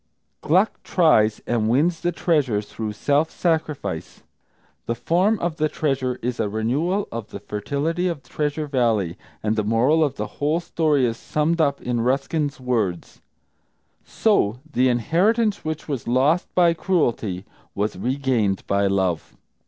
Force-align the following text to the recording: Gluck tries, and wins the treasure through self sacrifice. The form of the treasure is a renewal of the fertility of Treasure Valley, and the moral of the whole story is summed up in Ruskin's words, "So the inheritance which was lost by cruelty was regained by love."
Gluck 0.41 0.81
tries, 0.81 1.41
and 1.45 1.69
wins 1.69 2.01
the 2.01 2.11
treasure 2.11 2.59
through 2.59 2.93
self 2.93 3.29
sacrifice. 3.29 4.23
The 4.87 4.95
form 4.95 5.37
of 5.37 5.57
the 5.57 5.69
treasure 5.69 6.17
is 6.23 6.39
a 6.39 6.49
renewal 6.49 7.07
of 7.11 7.27
the 7.27 7.39
fertility 7.39 8.07
of 8.07 8.23
Treasure 8.23 8.65
Valley, 8.65 9.15
and 9.43 9.55
the 9.55 9.63
moral 9.63 10.03
of 10.03 10.15
the 10.15 10.25
whole 10.41 10.59
story 10.59 11.05
is 11.05 11.17
summed 11.17 11.61
up 11.61 11.79
in 11.83 12.01
Ruskin's 12.01 12.59
words, 12.59 13.21
"So 14.03 14.59
the 14.73 14.89
inheritance 14.89 15.63
which 15.63 15.87
was 15.87 16.07
lost 16.07 16.47
by 16.55 16.73
cruelty 16.73 17.45
was 17.75 17.95
regained 17.95 18.65
by 18.65 18.87
love." 18.87 19.35